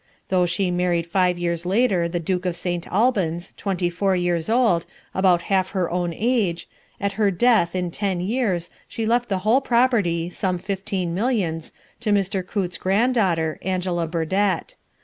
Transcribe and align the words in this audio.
Though 0.29 0.47
she 0.47 0.71
married 0.71 1.05
five 1.05 1.37
years 1.37 1.63
later 1.63 2.09
the 2.09 2.19
Duke 2.19 2.47
of 2.47 2.55
St. 2.55 2.87
Albans, 2.87 3.53
twenty 3.53 3.87
four 3.87 4.15
years 4.15 4.49
old, 4.49 4.87
about 5.13 5.43
half 5.43 5.69
her 5.77 5.91
own 5.91 6.11
age, 6.11 6.67
at 6.99 7.11
her 7.21 7.29
death, 7.29 7.75
in 7.75 7.91
ten 7.91 8.19
years, 8.19 8.71
she 8.87 9.05
left 9.05 9.29
the 9.29 9.37
whole 9.45 9.61
property, 9.61 10.27
some 10.31 10.57
fifteen 10.57 11.13
millions, 11.13 11.71
to 11.99 12.09
Mr. 12.11 12.43
Coutts' 12.43 12.79
granddaughter, 12.79 13.59
Angela 13.61 14.07
Burdett. 14.07 14.75